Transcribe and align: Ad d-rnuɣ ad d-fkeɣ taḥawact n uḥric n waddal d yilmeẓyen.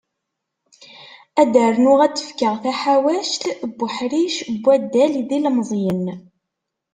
Ad 1.41 1.47
d-rnuɣ 1.53 1.99
ad 2.05 2.11
d-fkeɣ 2.15 2.55
taḥawact 2.63 3.43
n 3.69 3.73
uḥric 3.85 4.37
n 4.53 4.55
waddal 4.63 5.13
d 5.27 5.29
yilmeẓyen. 5.35 6.05